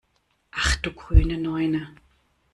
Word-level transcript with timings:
Ach 0.51 0.77
du 0.77 0.93
grüne 0.93 1.37
Neune! 1.37 1.95